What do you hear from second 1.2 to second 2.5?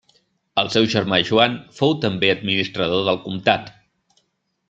Joan fou també